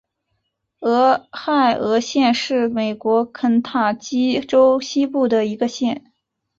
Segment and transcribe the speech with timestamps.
[0.79, 6.11] 俄亥俄县是美国肯塔基州西部的一个县。